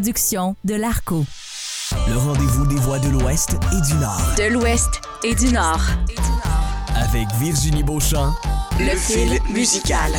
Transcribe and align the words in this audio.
production 0.00 0.56
de 0.64 0.76
l'ARCO. 0.76 1.26
Le 2.08 2.16
rendez-vous 2.16 2.66
des 2.66 2.76
voix 2.76 2.98
de 2.98 3.10
l'Ouest 3.10 3.50
et 3.50 3.86
du 3.86 3.98
Nord. 3.98 4.22
De 4.38 4.44
l'Ouest 4.44 5.02
et 5.22 5.34
du 5.34 5.52
Nord. 5.52 5.82
Avec 6.94 7.28
Virginie 7.38 7.82
Beauchamp. 7.82 8.32
Le, 8.78 8.96
fil 8.96 9.38
musical. 9.52 10.10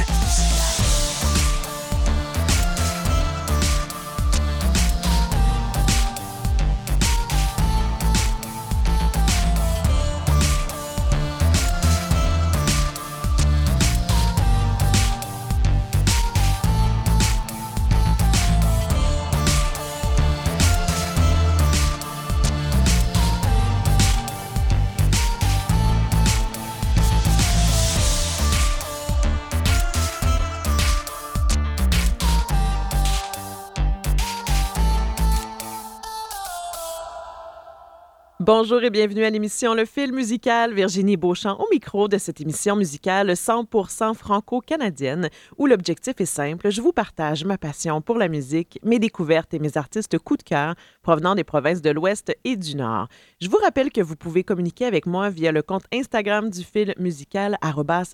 Bonjour 38.44 38.82
et 38.82 38.90
bienvenue 38.90 39.24
à 39.24 39.30
l'émission 39.30 39.76
Le 39.76 39.86
Fil 39.86 40.12
musical. 40.12 40.74
Virginie 40.74 41.16
Beauchamp 41.16 41.60
au 41.60 41.68
micro 41.72 42.08
de 42.08 42.18
cette 42.18 42.42
émission 42.42 42.76
musicale 42.76 43.30
100% 43.30 44.16
franco-canadienne 44.16 45.30
où 45.60 45.68
l'objectif 45.68 46.16
est 46.18 46.26
simple. 46.26 46.72
Je 46.72 46.82
vous 46.82 46.92
partage 46.92 47.46
ma 47.46 47.60
passion 47.60 48.02
pour 48.02 48.18
la 48.18 48.30
musique, 48.30 48.80
mes 48.84 48.98
découvertes 48.98 49.54
et 49.54 49.60
mes 49.60 49.78
artistes 49.78 50.18
coup 50.18 50.38
de 50.38 50.42
cœur 50.42 50.74
provenant 51.04 51.36
des 51.36 51.44
provinces 51.44 51.84
de 51.84 51.92
l'Ouest 51.92 52.36
et 52.44 52.56
du 52.56 52.76
Nord. 52.76 53.10
Je 53.40 53.48
vous 53.48 53.60
rappelle 53.62 53.92
que 53.92 54.02
vous 54.02 54.16
pouvez 54.16 54.44
communiquer 54.44 54.86
avec 54.86 55.06
moi 55.06 55.30
via 55.30 55.52
le 55.52 55.62
compte 55.62 55.84
Instagram 55.94 56.50
du 56.50 56.64
Fil 56.64 56.96
musical, 56.98 57.60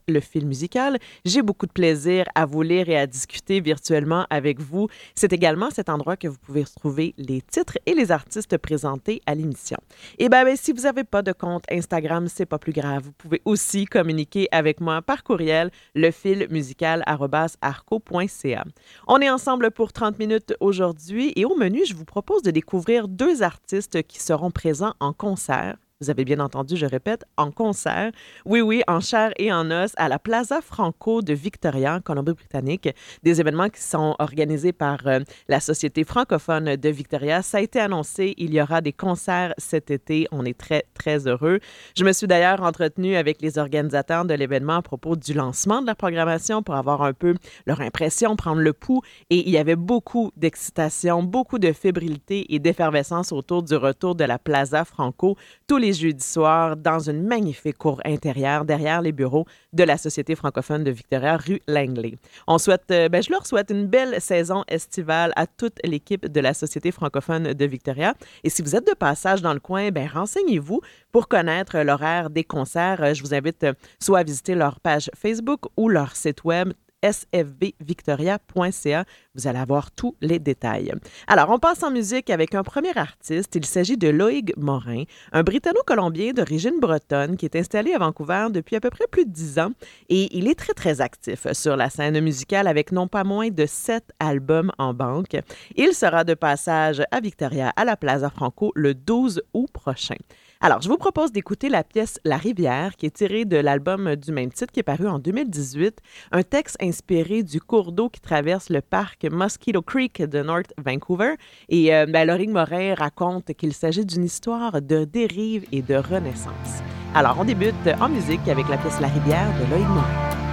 le 0.10 0.20
fil 0.20 0.46
musical. 0.46 0.98
J'ai 1.24 1.42
beaucoup 1.42 1.68
de 1.68 1.72
plaisir 1.72 2.26
à 2.36 2.46
vous 2.46 2.64
lire 2.64 2.90
et 2.90 2.98
à 2.98 3.08
discuter 3.08 3.62
virtuellement 3.62 4.28
avec 4.30 4.60
vous. 4.60 4.90
C'est 5.16 5.32
également 5.32 5.70
cet 5.70 5.88
endroit 5.88 6.18
que 6.18 6.28
vous 6.28 6.38
pouvez 6.38 6.64
retrouver 6.64 7.14
les 7.18 7.42
titres 7.42 7.78
et 7.86 7.94
les 7.94 8.12
artistes 8.12 8.58
présentés 8.58 9.22
à 9.26 9.34
l'émission. 9.34 9.78
Et 10.20 10.30
bien, 10.30 10.46
ben, 10.46 10.58
si 10.58 10.72
vous 10.72 10.82
n'avez 10.82 11.04
pas 11.04 11.22
de 11.22 11.32
compte 11.32 11.64
Instagram, 11.72 12.28
c'est 12.28 12.48
pas 12.48 12.58
plus 12.58 12.74
grave. 12.74 13.04
Vous 13.04 13.12
pouvez 13.12 13.40
aussi 13.46 13.86
communiquer 13.86 14.48
avec 14.52 14.82
moi 14.82 15.04
par 15.04 15.24
courriel, 15.24 15.70
lefilmusical.arco.ca. 15.94 18.64
On 19.08 19.20
est 19.20 19.30
ensemble 19.30 19.70
pour 19.70 19.94
30 19.94 20.18
minutes 20.18 20.56
aujourd'hui 20.60 21.34
et 21.36 21.46
au 21.46 21.56
menu, 21.56 21.86
je 21.86 21.94
vous 21.94 22.06
propose 22.06 22.42
de 22.42 22.50
découvrir 22.50 23.08
deux 23.08 23.44
artistes 23.44 24.02
qui 24.04 24.20
seront 24.20 24.50
présents 24.50 24.96
en 25.00 25.14
concert 25.14 25.78
vous 26.00 26.12
avez 26.12 26.26
bien 26.26 26.40
entendu, 26.40 26.78
je 26.78 26.86
répète, 26.86 27.26
en 27.38 27.50
concert. 27.50 28.12
Oui, 28.46 28.62
oui, 28.62 28.84
en 28.88 29.00
chair 29.00 29.32
et 29.38 29.52
en 29.52 29.72
os 29.72 29.94
à 29.98 30.08
la 30.08 30.20
Plaza 30.20 30.62
Franco 30.62 31.24
de 31.24 31.34
Victoria, 31.34 31.96
en 31.96 32.02
Colombie-Britannique. 32.02 32.90
Des 33.24 33.42
événements 33.42 33.70
qui 33.70 33.82
sont 33.82 34.16
organisés 34.20 34.74
par 34.74 35.08
euh, 35.08 35.22
la 35.48 35.60
Société 35.60 36.04
francophone 36.04 36.76
de 36.76 36.90
Victoria. 36.90 37.42
Ça 37.42 37.58
a 37.58 37.62
été 37.62 37.80
annoncé, 37.80 38.36
il 38.38 38.54
y 38.54 38.62
aura 38.62 38.82
des 38.82 38.94
concerts 38.94 39.56
cet 39.58 39.90
été. 39.90 40.28
On 40.32 40.46
est 40.46 40.58
très, 40.58 40.86
très 40.94 41.28
heureux. 41.28 41.60
Je 41.98 42.04
me 42.04 42.14
suis 42.14 42.28
d'ailleurs 42.28 42.62
entretenue 42.62 43.16
avec 43.16 43.42
les 43.42 43.58
organisateurs 43.58 44.26
de 44.26 44.36
l'événement 44.36 44.76
à 44.76 44.82
propos 44.84 45.16
du 45.16 45.34
lancement 45.34 45.82
de 45.82 45.88
la 45.88 45.96
programmation 45.96 46.62
pour 46.62 46.76
avoir 46.76 47.02
un 47.02 47.14
peu 47.14 47.34
leur 47.66 47.82
impression, 47.82 48.36
prendre 48.36 48.62
le 48.62 48.74
pouls. 48.74 49.02
Et 49.32 49.48
il 49.48 49.50
y 49.50 49.58
avait 49.58 49.76
beaucoup 49.76 50.32
d'excitation, 50.38 51.24
beaucoup 51.24 51.58
de 51.58 51.72
fébrilité 51.72 52.54
et 52.54 52.60
d'effervescence 52.60 53.32
autour 53.32 53.64
du 53.64 53.76
retour 53.76 54.14
de 54.14 54.26
la 54.26 54.38
Plaza 54.38 54.86
Franco. 54.86 55.36
Tous 55.66 55.78
les 55.78 55.87
jeudi 55.94 56.26
soir 56.26 56.76
dans 56.76 57.00
une 57.00 57.24
magnifique 57.24 57.78
cour 57.78 58.02
intérieure 58.06 58.66
derrière 58.66 59.02
les 59.02 59.12
bureaux 59.12 59.46
de 59.74 59.84
la 59.84 59.98
Société 59.98 60.36
francophone 60.36 60.84
de 60.84 60.92
Victoria, 60.92 61.38
rue 61.38 61.62
Langley. 61.68 62.18
On 62.48 62.58
souhaite, 62.58 62.90
euh, 62.92 63.10
ben, 63.10 63.22
je 63.22 63.32
leur 63.32 63.46
souhaite 63.46 63.70
une 63.70 63.88
belle 63.88 64.20
saison 64.22 64.64
estivale 64.68 65.34
à 65.36 65.48
toute 65.48 65.80
l'équipe 65.84 66.26
de 66.26 66.40
la 66.40 66.54
Société 66.54 66.92
francophone 66.92 67.54
de 67.54 67.66
Victoria. 67.66 68.14
Et 68.44 68.50
si 68.50 68.62
vous 68.62 68.76
êtes 68.76 68.88
de 68.88 68.94
passage 68.94 69.42
dans 69.42 69.54
le 69.54 69.60
coin, 69.60 69.90
ben, 69.92 70.08
renseignez-vous 70.08 70.82
pour 71.12 71.28
connaître 71.28 71.78
l'horaire 71.80 72.30
des 72.30 72.44
concerts. 72.44 73.14
Je 73.14 73.22
vous 73.22 73.34
invite 73.34 73.64
euh, 73.64 73.74
soit 74.00 74.20
à 74.20 74.24
visiter 74.24 74.56
leur 74.56 74.80
page 74.80 75.10
Facebook 75.16 75.62
ou 75.78 75.90
leur 75.90 76.16
site 76.16 76.44
web 76.44 76.74
sfbvictoria.ca. 77.04 79.06
Vous 79.36 79.48
allez 79.48 79.60
avoir 79.60 79.92
tous 79.92 80.16
les 80.22 80.40
détails. 80.40 80.94
Alors, 81.28 81.50
on 81.50 81.60
passe 81.60 81.84
en 81.84 81.92
musique 81.92 82.30
avec 82.30 82.56
un 82.56 82.64
premier 82.64 82.98
artiste. 82.98 83.56
Il 83.56 83.66
s'agit 83.66 83.98
de 83.98 84.10
Loïg 84.10 84.54
Morin, 84.58 85.04
un 85.32 85.44
Britanno-Colombien 85.44 86.34
d'origine 86.34 86.80
bretonne 86.80 87.38
qui 87.38 87.46
est 87.46 87.56
installé 87.56 87.94
à 87.94 88.00
Vancouver 88.00 88.48
depuis 88.52 88.76
à 88.76 88.80
peu 88.80 88.90
près 88.90 89.06
plus 89.10 89.26
de 89.26 89.32
dix 89.32 89.60
ans 89.60 89.72
et 90.10 90.36
il 90.38 90.48
est 90.48 90.56
très, 90.56 90.74
très 90.74 91.02
actif 91.02 91.52
sur 91.54 91.76
la 91.76 91.90
scène 91.90 92.20
musicale 92.22 92.68
avec 92.68 92.92
non 92.92 93.08
pas 93.08 93.24
moins 93.24 93.50
de 93.50 93.66
sept 93.66 94.12
albums 94.20 94.72
en 94.78 94.94
banque. 94.94 95.38
Il 95.76 95.94
sera 95.94 96.24
de 96.24 96.34
passage 96.34 97.02
à 97.12 97.20
Victoria 97.20 97.74
à 97.76 97.86
la 97.86 97.98
Plaza 97.98 98.30
Franco 98.30 98.72
le 98.76 98.94
12 98.94 99.42
août 99.54 99.70
prochain. 99.72 100.16
Alors, 100.60 100.82
je 100.82 100.90
vous 100.90 100.98
propose 100.98 101.32
d'écouter 101.32 101.70
la 101.70 101.84
pièce 101.84 102.20
La 102.26 102.38
rivière, 102.38 102.96
qui 102.96 103.06
est 103.06 103.16
tirée 103.16 103.46
de 103.46 103.58
l'album 103.58 104.16
du 104.16 104.32
même 104.32 104.52
titre 104.52 104.74
qui 104.74 104.80
est 104.80 104.84
paru 104.84 105.08
en 105.08 105.20
2018, 105.20 106.00
un 106.32 106.42
texte 106.42 106.78
inspiré 106.82 107.44
du 107.44 107.62
cours 107.62 107.92
d'eau 107.92 108.10
qui 108.10 108.20
traverse 108.20 108.70
le 108.70 108.82
parc 108.82 109.26
Mosquito 109.26 109.84
Creek 109.84 110.24
de 110.24 110.42
North 110.42 110.74
Vancouver. 110.84 111.36
Et 111.70 111.94
euh, 111.94 112.08
ben, 112.08 112.28
Morin 112.50 112.96
raconte 112.96 113.54
qu'il 113.54 113.74
s'agit 113.74 114.06
d'une 114.06 114.26
histoire 114.26 114.82
de 114.82 115.06
dérive 115.06 115.66
et 115.72 115.84
de 115.84 115.96
renaissance. 115.96 116.82
Alors, 117.14 117.38
on 117.40 117.46
débute 117.46 117.76
en 118.00 118.10
musique 118.10 118.48
avec 118.48 118.68
la 118.68 118.78
pièce 118.78 119.00
La 119.00 119.10
rivière 119.10 119.54
de 119.60 119.72
Loïc 119.72 119.88
Morin. 119.88 120.47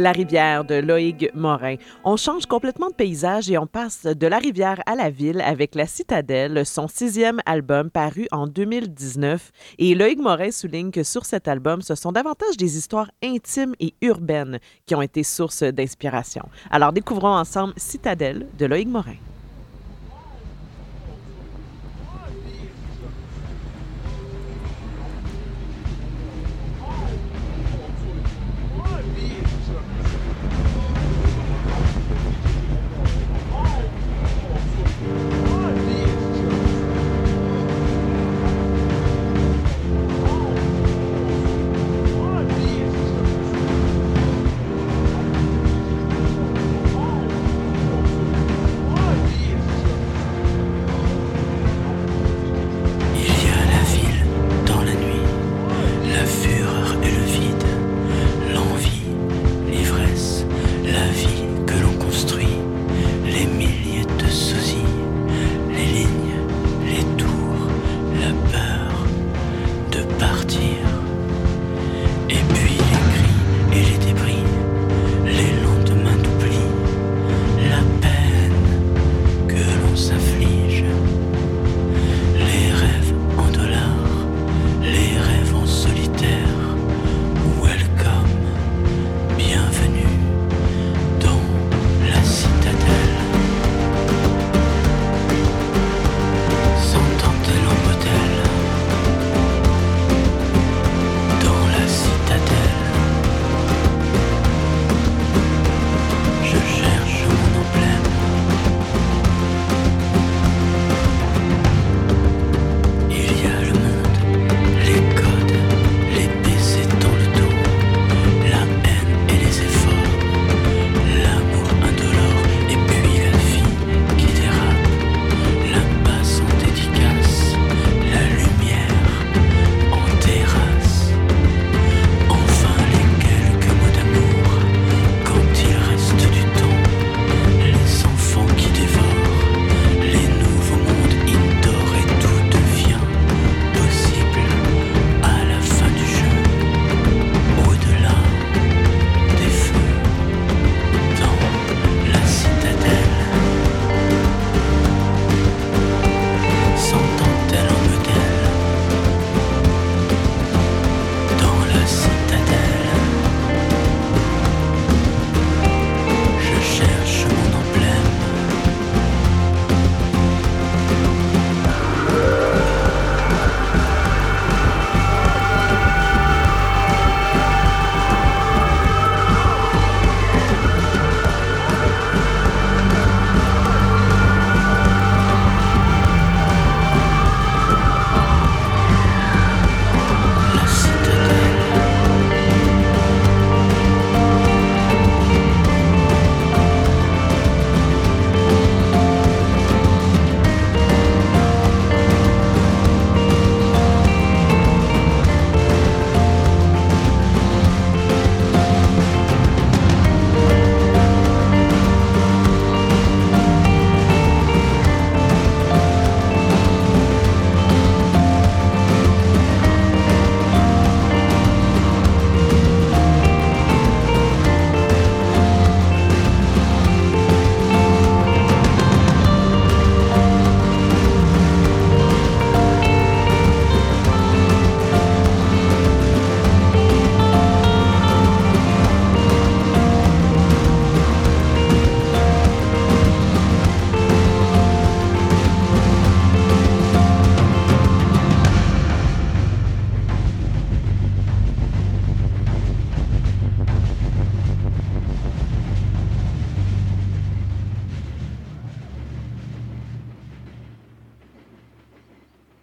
La 0.00 0.12
rivière 0.12 0.64
de 0.64 0.76
Loïg 0.76 1.30
Morin. 1.34 1.74
On 2.04 2.16
change 2.16 2.46
complètement 2.46 2.88
de 2.88 2.94
paysage 2.94 3.50
et 3.50 3.58
on 3.58 3.66
passe 3.66 4.04
de 4.04 4.26
la 4.26 4.38
rivière 4.38 4.82
à 4.86 4.94
la 4.94 5.10
ville 5.10 5.42
avec 5.42 5.74
La 5.74 5.86
Citadelle, 5.86 6.64
son 6.64 6.88
sixième 6.88 7.42
album 7.44 7.90
paru 7.90 8.26
en 8.32 8.46
2019. 8.46 9.52
Et 9.78 9.94
Loïg 9.94 10.18
Morin 10.18 10.52
souligne 10.52 10.90
que 10.90 11.02
sur 11.02 11.26
cet 11.26 11.48
album, 11.48 11.82
ce 11.82 11.94
sont 11.96 12.12
davantage 12.12 12.56
des 12.56 12.78
histoires 12.78 13.10
intimes 13.22 13.74
et 13.78 13.92
urbaines 14.00 14.58
qui 14.86 14.94
ont 14.94 15.02
été 15.02 15.22
source 15.22 15.64
d'inspiration. 15.64 16.48
Alors 16.70 16.94
découvrons 16.94 17.36
ensemble 17.36 17.74
Citadelle 17.76 18.46
de 18.58 18.64
Loïg 18.64 18.88
Morin. 18.88 19.16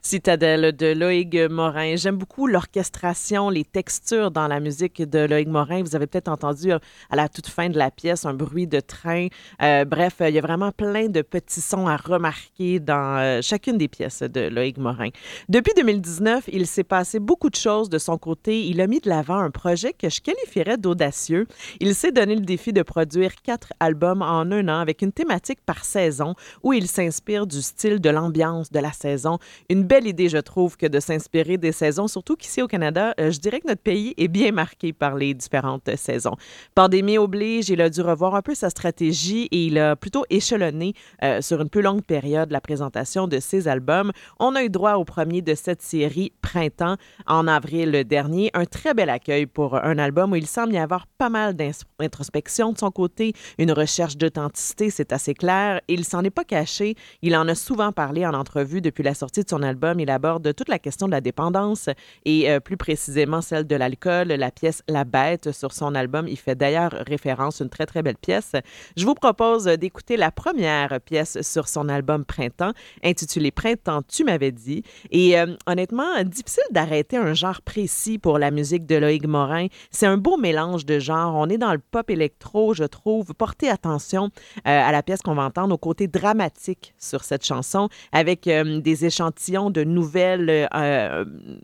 Citadelle 0.07 0.73
de 0.73 0.93
Loïg 0.93 1.49
Morin. 1.49 1.97
J'aime 1.97 2.15
beaucoup 2.15 2.47
l'orchestration, 2.47 3.49
les 3.49 3.65
textures 3.65 4.31
dans 4.31 4.47
la 4.47 4.61
musique 4.61 5.01
de 5.01 5.19
Loïg 5.19 5.49
Morin. 5.49 5.83
Vous 5.83 5.97
avez 5.97 6.07
peut-être 6.07 6.29
entendu 6.29 6.71
euh, 6.71 6.79
à 7.09 7.17
la 7.17 7.27
toute 7.27 7.47
fin 7.47 7.67
de 7.67 7.77
la 7.77 7.91
pièce 7.91 8.25
un 8.25 8.33
bruit 8.33 8.67
de 8.67 8.79
train. 8.79 9.27
Euh, 9.61 9.83
bref, 9.83 10.21
il 10.21 10.29
y 10.29 10.37
a 10.37 10.41
vraiment 10.41 10.71
plein 10.71 11.09
de 11.09 11.21
petits 11.21 11.59
sons 11.59 11.87
à 11.87 11.97
remarquer 11.97 12.79
dans 12.79 13.17
euh, 13.19 13.41
chacune 13.41 13.77
des 13.77 13.89
pièces 13.89 14.21
de 14.21 14.47
Loïg 14.47 14.77
Morin. 14.77 15.09
Depuis 15.49 15.73
2019, 15.75 16.45
il 16.53 16.67
s'est 16.67 16.85
passé 16.85 17.19
beaucoup 17.19 17.49
de 17.49 17.55
choses 17.55 17.89
de 17.89 17.97
son 17.97 18.17
côté. 18.17 18.65
Il 18.65 18.79
a 18.79 18.87
mis 18.87 19.01
de 19.01 19.09
l'avant 19.09 19.39
un 19.39 19.51
projet 19.51 19.91
que 19.91 20.09
je 20.09 20.21
qualifierais 20.21 20.77
d'audacieux. 20.77 21.47
Il 21.81 21.93
s'est 21.93 22.13
donné 22.13 22.35
le 22.35 22.45
défi 22.45 22.71
de 22.71 22.81
produire 22.81 23.35
quatre 23.43 23.73
albums 23.81 24.21
en 24.21 24.49
un 24.53 24.69
an 24.69 24.79
avec 24.79 25.01
une 25.01 25.11
thématique 25.11 25.59
par 25.65 25.83
saison 25.83 26.33
où 26.63 26.71
il 26.71 26.87
s'inspire 26.87 27.45
du 27.45 27.61
style 27.61 27.99
de 27.99 28.09
l'ambiance 28.09 28.71
de 28.71 28.79
la 28.79 28.93
saison. 28.93 29.37
Une 29.67 29.83
belle 29.83 29.96
belle 29.97 30.07
idée, 30.07 30.29
je 30.29 30.37
trouve, 30.37 30.77
que 30.77 30.85
de 30.85 30.99
s'inspirer 30.99 31.57
des 31.57 31.71
saisons, 31.71 32.07
surtout 32.07 32.35
qu'ici 32.35 32.61
au 32.61 32.67
Canada, 32.67 33.15
euh, 33.19 33.31
je 33.31 33.39
dirais 33.39 33.59
que 33.59 33.67
notre 33.67 33.81
pays 33.81 34.13
est 34.17 34.27
bien 34.27 34.51
marqué 34.51 34.93
par 34.93 35.15
les 35.15 35.33
différentes 35.33 35.89
saisons. 35.95 36.35
Pandémie 36.75 37.17
oblige, 37.17 37.69
il 37.69 37.81
a 37.81 37.89
dû 37.89 38.01
revoir 38.01 38.35
un 38.35 38.43
peu 38.43 38.53
sa 38.53 38.69
stratégie 38.69 39.47
et 39.51 39.65
il 39.65 39.79
a 39.79 39.95
plutôt 39.95 40.23
échelonné 40.29 40.93
euh, 41.23 41.41
sur 41.41 41.61
une 41.61 41.69
plus 41.69 41.81
longue 41.81 42.03
période 42.03 42.51
la 42.51 42.61
présentation 42.61 43.27
de 43.27 43.39
ses 43.39 43.67
albums. 43.67 44.11
On 44.39 44.53
a 44.53 44.63
eu 44.63 44.69
droit 44.69 44.93
au 44.93 45.03
premier 45.03 45.41
de 45.41 45.55
cette 45.55 45.81
série, 45.81 46.31
Printemps, 46.43 46.97
en 47.25 47.47
avril 47.47 48.03
dernier. 48.03 48.51
Un 48.53 48.65
très 48.65 48.93
bel 48.93 49.09
accueil 49.09 49.47
pour 49.47 49.83
un 49.83 49.97
album 49.97 50.33
où 50.33 50.35
il 50.35 50.45
semble 50.45 50.73
y 50.73 50.77
avoir 50.77 51.07
pas 51.17 51.29
mal 51.29 51.55
d'introspection 51.55 52.71
de 52.71 52.77
son 52.77 52.91
côté, 52.91 53.33
une 53.57 53.71
recherche 53.71 54.15
d'authenticité, 54.15 54.91
c'est 54.91 55.11
assez 55.11 55.33
clair. 55.33 55.81
Il 55.87 56.05
s'en 56.05 56.23
est 56.23 56.29
pas 56.29 56.43
caché. 56.43 56.93
Il 57.23 57.35
en 57.35 57.47
a 57.47 57.55
souvent 57.55 57.91
parlé 57.91 58.27
en 58.27 58.35
entrevue 58.35 58.81
depuis 58.81 59.03
la 59.03 59.15
sortie 59.15 59.43
de 59.43 59.49
son 59.49 59.63
album. 59.63 59.86
Il 59.99 60.09
aborde 60.09 60.53
toute 60.53 60.69
la 60.69 60.79
question 60.79 61.07
de 61.07 61.11
la 61.11 61.21
dépendance 61.21 61.89
et 62.25 62.49
euh, 62.49 62.59
plus 62.59 62.77
précisément 62.77 63.41
celle 63.41 63.65
de 63.65 63.75
l'alcool. 63.75 64.27
La 64.27 64.51
pièce 64.51 64.83
La 64.87 65.03
Bête 65.03 65.51
sur 65.51 65.71
son 65.71 65.95
album, 65.95 66.27
il 66.27 66.37
fait 66.37 66.55
d'ailleurs 66.55 66.91
référence, 67.07 67.61
une 67.61 67.69
très 67.69 67.85
très 67.85 68.03
belle 68.03 68.17
pièce. 68.17 68.51
Je 68.95 69.05
vous 69.05 69.15
propose 69.15 69.65
d'écouter 69.65 70.17
la 70.17 70.31
première 70.31 70.99
pièce 71.01 71.41
sur 71.41 71.67
son 71.67 71.89
album 71.89 72.25
Printemps, 72.25 72.73
intitulée 73.03 73.51
Printemps, 73.51 74.01
tu 74.07 74.23
m'avais 74.23 74.51
dit. 74.51 74.83
Et 75.11 75.39
euh, 75.39 75.55
honnêtement, 75.65 76.23
difficile 76.23 76.63
d'arrêter 76.71 77.17
un 77.17 77.33
genre 77.33 77.61
précis 77.61 78.17
pour 78.17 78.39
la 78.39 78.51
musique 78.51 78.85
de 78.85 78.95
Loïc 78.95 79.27
Morin. 79.27 79.67
C'est 79.91 80.07
un 80.07 80.17
beau 80.17 80.37
mélange 80.37 80.85
de 80.85 80.99
genres. 80.99 81.35
On 81.35 81.49
est 81.49 81.57
dans 81.57 81.71
le 81.71 81.79
pop 81.79 82.09
électro, 82.09 82.73
je 82.73 82.83
trouve. 82.83 83.33
Portez 83.33 83.69
attention 83.69 84.25
euh, 84.25 84.61
à 84.65 84.91
la 84.91 85.03
pièce 85.03 85.21
qu'on 85.21 85.35
va 85.35 85.43
entendre 85.43 85.73
au 85.73 85.77
côté 85.77 86.07
dramatique 86.07 86.93
sur 86.97 87.23
cette 87.23 87.45
chanson, 87.45 87.89
avec 88.11 88.47
des 88.47 89.05
échantillons 89.05 89.69
de 89.69 89.76
nouvelles, 89.83 90.67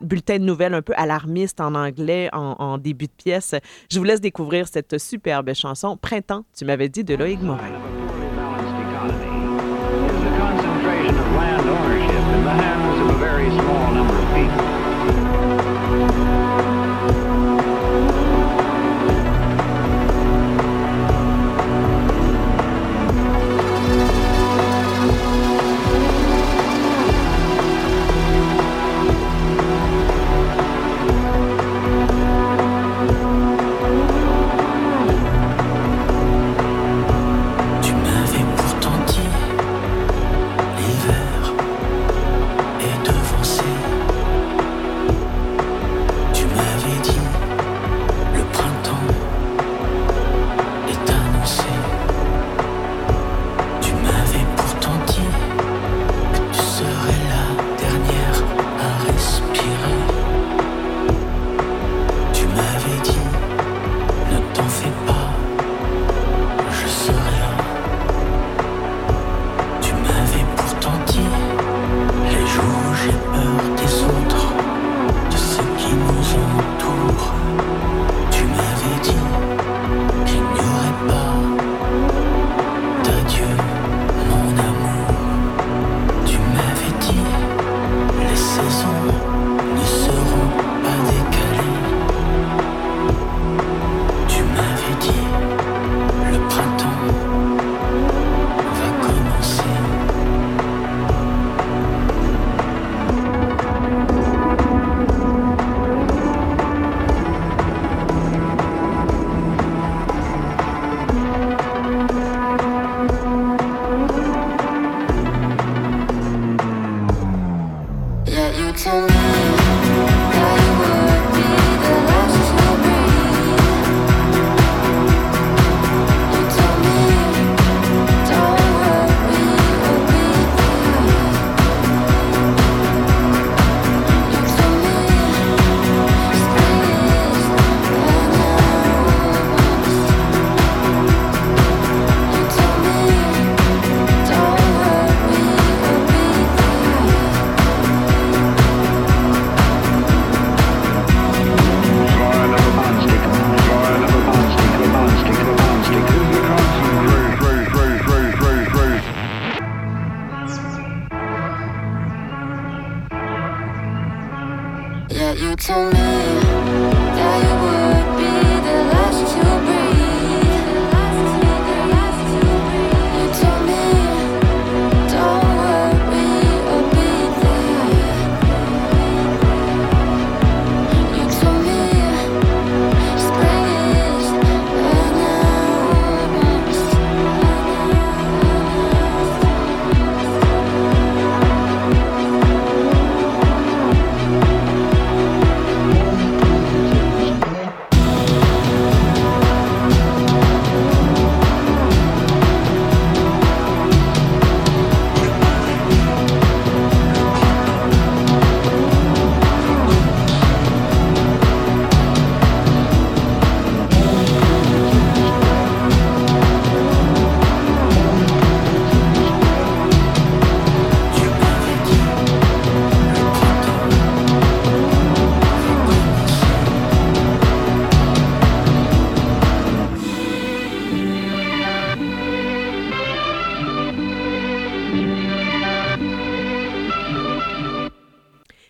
bulletins 0.01 0.39
de 0.39 0.43
nouvelles 0.43 0.73
un 0.73 0.81
peu 0.81 0.93
alarmistes 0.95 1.61
en 1.61 1.75
anglais 1.75 2.29
en, 2.33 2.55
en 2.59 2.77
début 2.77 3.07
de 3.07 3.11
pièce. 3.11 3.55
Je 3.91 3.99
vous 3.99 4.05
laisse 4.05 4.21
découvrir 4.21 4.67
cette 4.67 4.97
superbe 4.97 5.53
chanson 5.53 5.97
Printemps, 5.97 6.45
tu 6.55 6.65
m'avais 6.65 6.89
dit, 6.89 7.03
de 7.03 7.15
Loïc 7.15 7.41
Morin. 7.41 8.02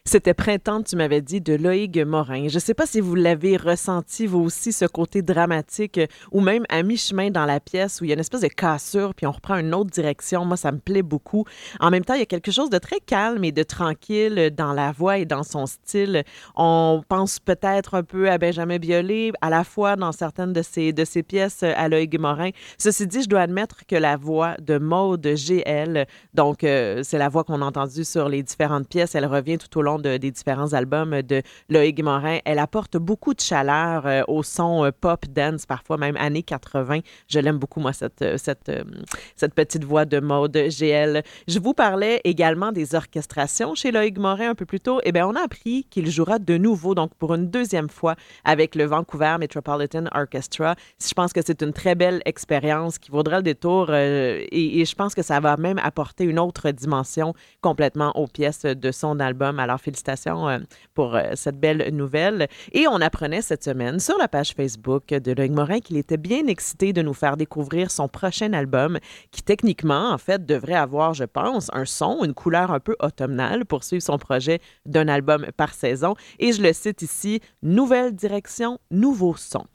C'était 0.06 0.34
Printemps, 0.34 0.84
tu 0.84 0.98
m'avais 0.98 1.22
dit, 1.22 1.40
de 1.40 1.54
Loïc 1.54 1.98
Morin. 1.98 2.50
Je 2.50 2.56
ne 2.56 2.60
sais 2.60 2.74
pas 2.74 2.86
si 2.86 3.00
vous 3.00 3.16
l'avez 3.16 3.56
ressenti, 3.56 4.28
vous 4.28 4.42
aussi, 4.42 4.74
ce 4.74 4.84
côté 4.84 5.22
dramatique, 5.22 5.98
ou 6.34 6.42
même 6.42 6.66
à 6.68 6.84
mi-chemin 6.84 7.30
dans 7.30 7.46
la 7.46 7.62
pièce 7.62 8.02
où 8.02 8.04
il 8.04 8.10
y 8.10 8.12
a 8.12 8.16
une 8.16 8.20
espèce 8.20 8.42
de 8.42 8.50
cassure, 8.50 9.16
puis 9.16 9.26
on 9.26 9.32
reprend 9.32 9.56
une 9.56 9.74
autre 9.74 9.92
direction. 9.92 10.44
Moi, 10.44 10.58
ça 10.58 10.74
me 10.74 10.80
plaît 10.80 11.04
beaucoup. 11.04 11.46
En 11.80 11.90
même 11.90 12.04
temps, 12.04 12.16
il 12.16 12.20
y 12.20 12.24
a 12.24 12.26
quelque 12.26 12.52
chose 12.52 12.70
de 12.70 12.80
très 12.80 13.00
calme 13.00 13.46
et 13.46 13.54
de 13.54 13.64
tranquille 13.64 14.52
dans 14.54 14.74
la 14.74 14.92
voix 14.92 15.20
et 15.20 15.26
dans 15.26 15.44
son 15.44 15.66
style. 15.66 16.26
On 16.58 17.02
pense 17.08 17.40
peut-être 17.40 17.94
un 17.94 18.04
peu 18.04 18.30
à 18.30 18.38
Benjamin 18.38 18.80
Biolay, 18.80 19.32
à 19.40 19.50
la 19.50 19.64
fois 19.64 19.96
dans 19.96 20.12
certaines 20.12 20.52
de 20.52 20.64
ses, 20.64 20.92
de 20.92 21.06
ses 21.06 21.24
pièces 21.24 21.64
à 21.64 21.88
Loïc 21.88 22.20
Morin. 22.20 22.50
Ceci 22.78 23.08
dit, 23.08 23.24
je 23.24 23.30
dois 23.30 23.40
admettre 23.40 23.86
que 23.88 23.96
la 23.96 24.18
voix 24.18 24.58
de 24.60 24.78
Maude 24.78 25.26
GL, 25.26 26.08
donc 26.34 26.66
euh, 26.66 27.04
c'est 27.04 27.18
la 27.18 27.30
voix 27.30 27.46
qu'on 27.46 27.62
a 27.62 27.66
entendue 27.66 28.04
sur 28.04 28.28
les 28.28 28.44
différentes 28.44 28.90
pièces, 28.90 29.16
elle 29.16 29.28
revient 29.28 29.58
tout 29.58 29.80
au 29.80 29.82
long 29.82 29.93
des 30.00 30.32
différents 30.32 30.74
albums 30.74 31.22
de 31.22 31.42
Loïc 31.70 32.02
Morin. 32.04 32.40
Elle 32.46 32.60
apporte 32.60 32.98
beaucoup 32.98 33.34
de 33.34 33.40
chaleur 33.40 34.06
euh, 34.06 34.22
au 34.28 34.44
son 34.44 34.86
euh, 34.86 34.92
pop 34.92 35.26
dance, 35.28 35.66
parfois 35.66 35.98
même 35.98 36.18
années 36.18 36.44
80. 36.44 37.00
Je 37.28 37.40
l'aime 37.40 37.58
beaucoup, 37.58 37.80
moi, 37.80 37.94
cette, 37.94 38.22
euh, 38.22 38.38
cette 38.38 39.54
petite 39.54 39.84
voix 39.84 40.06
de 40.06 40.20
mode 40.20 40.58
GL. 40.70 41.24
Je 41.48 41.60
vous 41.60 41.74
parlais 41.74 42.22
également 42.24 42.72
des 42.72 42.96
orchestrations 42.96 43.76
chez 43.76 43.92
Loïc 43.92 44.18
Morin 44.18 44.52
un 44.52 44.56
peu 44.56 44.66
plus 44.66 44.80
tôt. 44.80 45.00
Eh 45.04 45.12
bien, 45.12 45.28
on 45.28 45.36
a 45.36 45.42
appris 45.42 45.86
qu'il 45.90 46.10
jouera 46.10 46.40
de 46.40 46.58
nouveau, 46.58 46.96
donc 46.96 47.14
pour 47.16 47.34
une 47.34 47.50
deuxième 47.50 47.90
fois, 47.90 48.16
avec 48.44 48.76
le 48.76 48.86
Vancouver 48.86 49.38
Metropolitan 49.40 50.06
Orchestra. 50.14 50.76
Je 51.02 51.14
pense 51.14 51.34
que 51.34 51.42
c'est 51.46 51.62
une 51.62 51.74
très 51.74 51.96
belle 51.96 52.22
expérience 52.26 52.98
qui 52.98 53.12
vaudra 53.12 53.38
le 53.38 53.44
détour 53.44 53.94
et, 53.94 54.48
et, 54.52 54.86
je 54.86 54.96
pense 54.96 55.16
que 55.16 55.22
ça 55.22 55.40
va 55.40 55.58
même 55.58 55.80
apporter 55.80 56.24
une 56.24 56.40
autre 56.40 56.72
dimension 56.72 57.34
complètement 57.62 58.12
aux 58.18 58.28
pièces 58.28 58.64
de 58.64 58.92
son 58.92 59.20
album. 59.20 59.60
Alors, 59.60 59.80
félicitations 59.84 60.48
euh, 60.48 60.60
pour 60.94 61.16
euh, 61.16 61.32
cette 61.36 61.60
belle 61.60 61.90
nouvelle. 61.94 62.48
Et 62.72 62.88
on 62.88 63.02
apprenait 63.02 63.42
cette 63.42 63.64
semaine 63.64 64.00
sur 64.00 64.18
la 64.18 64.28
page 64.28 64.54
Facebook 64.54 65.08
de 65.08 65.32
Loïc 65.32 65.52
Morin 65.52 65.80
qu'il 65.80 65.98
était 65.98 66.18
bien 66.18 66.48
excité 66.48 66.94
de 66.94 67.02
nous 67.02 67.14
faire 67.14 67.38
découvrir 67.38 67.92
son 67.92 68.08
prochain 68.08 68.54
album 68.54 69.00
qui 69.32 69.44
techniquement, 69.44 70.12
en 70.12 70.18
fait, 70.18 70.46
devrait 70.46 70.74
avoir, 70.74 71.14
je 71.14 71.26
pense, 71.26 71.70
un 71.74 71.86
son, 71.86 72.24
une 72.24 72.34
couleur 72.34 72.72
un 72.72 72.80
peu 72.80 72.96
automnale 73.00 73.66
pour 73.66 73.84
suivre 73.84 74.04
son 74.04 74.18
projet 74.18 74.60
d'un 74.86 75.08
album 75.08 75.48
par 75.58 75.74
saison. 75.74 76.16
Et 76.40 76.54
je 76.54 76.62
le 76.62 76.74
cite 76.74 77.02
ici, 77.02 77.42
Nouvelle 77.62 78.14
direction, 78.14 78.80
nouveau 78.92 79.36
son. 79.36 79.66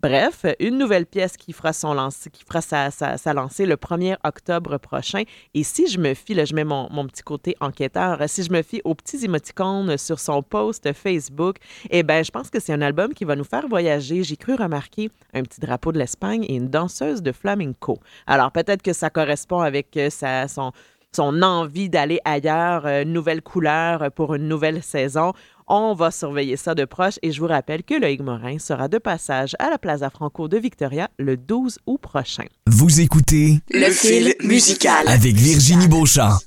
Bref, 0.00 0.46
une 0.60 0.78
nouvelle 0.78 1.06
pièce 1.06 1.36
qui 1.36 1.52
fera, 1.52 1.72
son 1.72 1.92
lance, 1.92 2.28
qui 2.32 2.44
fera 2.44 2.60
sa, 2.60 3.32
lancée 3.34 3.66
le 3.66 3.74
1er 3.74 4.16
octobre 4.22 4.78
prochain. 4.78 5.24
Et 5.54 5.64
si 5.64 5.88
je 5.88 5.98
me 5.98 6.14
fie, 6.14 6.34
là, 6.34 6.44
je 6.44 6.54
mets 6.54 6.62
mon, 6.62 6.88
mon, 6.92 7.04
petit 7.08 7.24
côté 7.24 7.56
enquêteur, 7.58 8.22
si 8.28 8.44
je 8.44 8.52
me 8.52 8.62
fie 8.62 8.80
aux 8.84 8.94
petits 8.94 9.24
émoticônes 9.24 9.98
sur 9.98 10.20
son 10.20 10.40
post 10.40 10.92
Facebook, 10.92 11.56
eh 11.90 12.04
bien, 12.04 12.22
je 12.22 12.30
pense 12.30 12.48
que 12.48 12.60
c'est 12.60 12.72
un 12.72 12.80
album 12.80 13.12
qui 13.12 13.24
va 13.24 13.34
nous 13.34 13.42
faire 13.42 13.66
voyager. 13.66 14.22
J'ai 14.22 14.36
cru 14.36 14.54
remarquer 14.54 15.10
un 15.34 15.42
petit 15.42 15.58
drapeau 15.58 15.90
de 15.90 15.98
l'Espagne 15.98 16.44
et 16.44 16.54
une 16.54 16.68
danseuse 16.68 17.20
de 17.20 17.32
flamenco. 17.32 17.98
Alors, 18.28 18.52
peut-être 18.52 18.82
que 18.82 18.92
ça 18.92 19.10
correspond 19.10 19.62
avec 19.62 19.96
euh, 19.96 20.10
sa, 20.10 20.46
son, 20.46 20.70
son 21.14 21.42
envie 21.42 21.88
d'aller 21.88 22.20
ailleurs, 22.24 22.86
euh, 22.86 23.04
nouvelle 23.04 23.42
couleur 23.42 24.10
pour 24.12 24.34
une 24.34 24.48
nouvelle 24.48 24.82
saison. 24.82 25.32
On 25.66 25.92
va 25.94 26.10
surveiller 26.10 26.56
ça 26.56 26.74
de 26.74 26.84
proche 26.84 27.18
et 27.22 27.30
je 27.30 27.40
vous 27.40 27.46
rappelle 27.46 27.82
que 27.82 27.94
Loïc 27.94 28.22
Morin 28.22 28.58
sera 28.58 28.88
de 28.88 28.98
passage 28.98 29.54
à 29.58 29.68
la 29.68 29.78
Plaza 29.78 30.08
Franco 30.08 30.48
de 30.48 30.56
Victoria 30.56 31.08
le 31.18 31.36
12 31.36 31.78
août 31.86 32.00
prochain. 32.00 32.44
Vous 32.66 33.00
écoutez 33.00 33.60
Le 33.70 33.90
fil 33.90 34.34
musical 34.42 35.06
avec 35.08 35.34
Virginie 35.34 35.88
Beauchamp. 35.88 36.38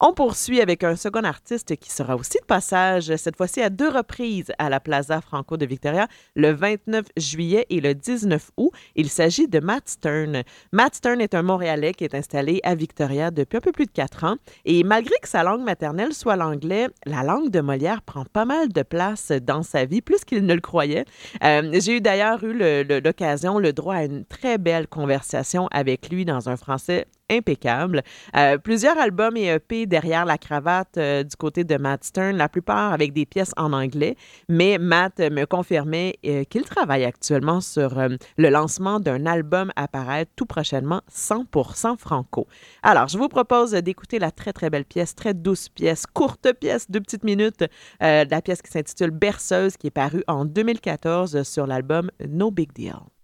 On 0.00 0.12
poursuit 0.12 0.60
avec 0.60 0.84
un 0.84 0.94
second 0.94 1.24
artiste 1.24 1.74
qui 1.74 1.90
sera 1.90 2.14
aussi 2.14 2.38
de 2.40 2.46
passage, 2.46 3.16
cette 3.16 3.36
fois-ci 3.36 3.60
à 3.60 3.68
deux 3.68 3.88
reprises 3.88 4.52
à 4.56 4.68
la 4.70 4.78
Plaza 4.78 5.20
Franco 5.20 5.56
de 5.56 5.66
Victoria, 5.66 6.06
le 6.36 6.52
29 6.52 7.04
juillet 7.16 7.66
et 7.68 7.80
le 7.80 7.96
19 7.96 8.52
août. 8.58 8.70
Il 8.94 9.08
s'agit 9.08 9.48
de 9.48 9.58
Matt 9.58 9.88
Stern. 9.88 10.44
Matt 10.70 10.94
Stern 10.94 11.20
est 11.20 11.34
un 11.34 11.42
Montréalais 11.42 11.94
qui 11.94 12.04
est 12.04 12.14
installé 12.14 12.60
à 12.62 12.76
Victoria 12.76 13.32
depuis 13.32 13.56
un 13.56 13.60
peu 13.60 13.72
plus 13.72 13.86
de 13.86 13.90
quatre 13.90 14.22
ans. 14.22 14.36
Et 14.64 14.84
malgré 14.84 15.16
que 15.20 15.28
sa 15.28 15.42
langue 15.42 15.64
maternelle 15.64 16.14
soit 16.14 16.36
l'anglais, 16.36 16.86
la 17.04 17.24
langue 17.24 17.50
de 17.50 17.60
Molière 17.60 18.02
prend 18.02 18.24
pas 18.24 18.44
mal 18.44 18.68
de 18.68 18.82
place 18.82 19.32
dans 19.32 19.64
sa 19.64 19.84
vie, 19.84 20.00
plus 20.00 20.24
qu'il 20.24 20.46
ne 20.46 20.54
le 20.54 20.60
croyait. 20.60 21.06
Euh, 21.42 21.72
J'ai 21.80 21.96
eu 21.96 22.00
d'ailleurs 22.00 22.44
eu 22.44 22.52
l'occasion, 23.00 23.58
le 23.58 23.72
droit 23.72 23.96
à 23.96 24.04
une 24.04 24.24
très 24.24 24.58
belle 24.58 24.86
conversation 24.86 25.66
avec 25.72 26.08
lui 26.08 26.24
dans 26.24 26.48
un 26.48 26.56
français 26.56 27.08
impeccable. 27.30 28.02
Euh, 28.36 28.58
plusieurs 28.58 28.98
albums 28.98 29.36
et 29.36 29.46
EP 29.48 29.86
derrière 29.86 30.24
la 30.24 30.38
cravate 30.38 30.96
euh, 30.96 31.22
du 31.22 31.36
côté 31.36 31.64
de 31.64 31.76
Matt 31.76 32.04
Stern, 32.04 32.36
la 32.36 32.48
plupart 32.48 32.92
avec 32.92 33.12
des 33.12 33.26
pièces 33.26 33.52
en 33.56 33.72
anglais, 33.72 34.16
mais 34.48 34.78
Matt 34.78 35.18
me 35.18 35.44
confirmait 35.44 36.18
euh, 36.26 36.44
qu'il 36.44 36.62
travaille 36.62 37.04
actuellement 37.04 37.60
sur 37.60 37.98
le 38.36 38.48
lancement 38.48 39.00
d'un 39.00 39.26
album 39.26 39.72
à 39.76 39.88
paraître 39.88 40.30
tout 40.36 40.46
prochainement 40.46 41.02
100% 41.12 41.98
franco. 41.98 42.46
Alors, 42.82 43.08
je 43.08 43.18
vous 43.18 43.28
propose 43.28 43.72
d'écouter 43.72 44.18
la 44.18 44.30
très 44.30 44.52
très 44.52 44.70
belle 44.70 44.84
pièce, 44.84 45.14
très 45.14 45.34
douce 45.34 45.68
pièce, 45.68 46.06
courte 46.06 46.52
pièce, 46.52 46.90
deux 46.90 47.00
petites 47.00 47.24
minutes, 47.24 47.64
la 48.00 48.42
pièce 48.42 48.62
qui 48.62 48.70
s'intitule 48.70 49.10
Berceuse, 49.10 49.76
qui 49.76 49.88
est 49.88 49.90
parue 49.90 50.24
en 50.28 50.44
2014 50.44 51.42
sur 51.42 51.66
l'album 51.66 52.10
No 52.28 52.50
Big 52.50 52.72
Deal. 52.72 53.17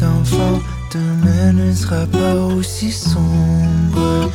Petit 0.00 0.04
enfant, 0.04 0.60
demain 0.92 1.52
ne 1.52 1.72
sera 1.72 2.06
pas 2.06 2.34
aussi 2.34 2.90
sombre. 2.90 4.30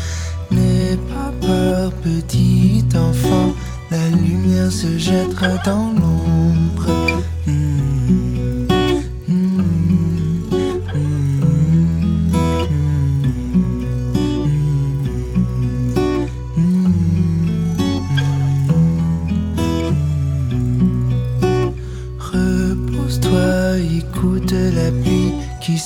N'aie 0.51 0.97
pas 1.09 1.31
peur, 1.45 1.91
petit 2.03 2.83
enfant, 2.95 3.53
la 3.91 4.09
lumière 4.09 4.71
se 4.71 4.97
jettera 4.97 5.57
dans 5.65 5.91
l'ombre. 5.91 7.14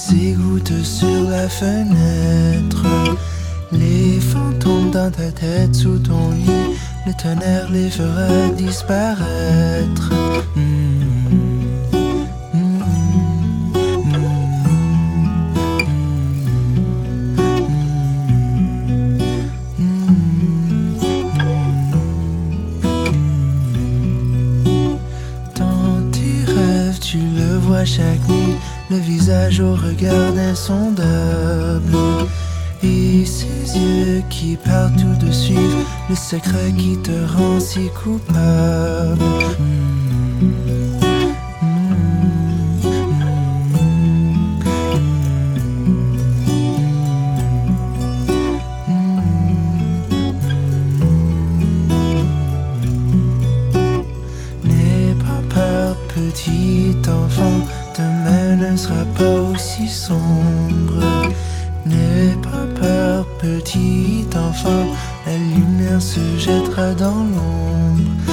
Qui 0.10 0.15
s'égoutte 0.15 0.84
sur 0.84 1.30
la 1.30 1.48
fenêtre. 1.48 2.84
Les 3.72 4.19
fantômes 4.19 4.91
dans 4.91 5.12
ta 5.12 5.32
tête 5.32 5.76
sous 5.76 6.00
ton 6.00 6.32
lit, 6.32 6.76
le 7.06 7.13
tonnerre 7.13 7.69
les 7.72 7.89
fera 7.89 8.50
disparaître. 8.58 10.10
Dans 25.56 26.12
tes 26.12 26.52
rêves, 26.52 27.00
tu 27.00 27.17
le 27.17 27.58
vois 27.60 27.86
chaque 27.86 28.28
nuit, 28.28 28.56
le 28.89 28.97
visage 28.97 29.60
au 29.60 29.73
regard 29.73 30.38
insondable. 30.38 31.97
Et 32.82 33.25
ses 33.25 33.78
yeux 33.78 34.23
qui 34.30 34.56
partent 34.56 34.95
tout 34.95 35.25
de 35.25 35.32
suite, 35.32 35.58
le 36.10 36.15
secret 36.15 36.71
qui 36.78 36.97
te 36.97 37.12
rend 37.36 37.60
si 37.60 37.89
coupable. 37.89 39.19
Enfant, 64.36 64.86
la 65.26 65.38
lumière 65.38 66.02
se 66.02 66.20
jettera 66.38 66.94
dans 66.94 67.24
l'ombre. 67.24 68.29